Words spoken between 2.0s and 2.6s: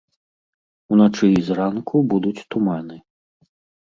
будуць